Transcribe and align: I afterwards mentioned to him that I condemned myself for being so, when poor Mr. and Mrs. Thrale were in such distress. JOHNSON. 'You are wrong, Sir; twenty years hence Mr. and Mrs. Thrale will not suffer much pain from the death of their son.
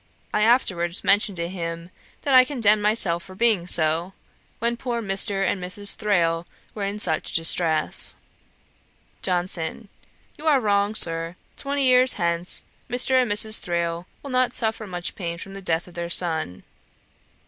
I 0.33 0.41
afterwards 0.41 1.03
mentioned 1.03 1.35
to 1.37 1.47
him 1.47 1.91
that 2.23 2.33
I 2.33 2.43
condemned 2.43 2.81
myself 2.81 3.21
for 3.21 3.35
being 3.35 3.67
so, 3.67 4.13
when 4.57 4.75
poor 4.75 4.99
Mr. 4.99 5.45
and 5.45 5.61
Mrs. 5.63 5.95
Thrale 5.95 6.47
were 6.73 6.83
in 6.85 6.97
such 6.97 7.33
distress. 7.33 8.15
JOHNSON. 9.21 9.89
'You 10.39 10.47
are 10.47 10.59
wrong, 10.59 10.95
Sir; 10.95 11.35
twenty 11.55 11.83
years 11.85 12.13
hence 12.13 12.63
Mr. 12.89 13.21
and 13.21 13.31
Mrs. 13.31 13.59
Thrale 13.59 14.07
will 14.23 14.31
not 14.31 14.55
suffer 14.55 14.87
much 14.87 15.13
pain 15.13 15.37
from 15.37 15.53
the 15.53 15.61
death 15.61 15.87
of 15.87 15.93
their 15.93 16.09
son. 16.09 16.63